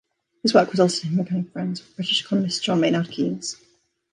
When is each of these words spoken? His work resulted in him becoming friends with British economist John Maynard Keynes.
His 0.41 0.55
work 0.55 0.71
resulted 0.71 1.03
in 1.03 1.11
him 1.11 1.23
becoming 1.23 1.45
friends 1.45 1.79
with 1.81 1.95
British 1.95 2.23
economist 2.25 2.63
John 2.63 2.79
Maynard 2.81 3.09
Keynes. 3.11 3.57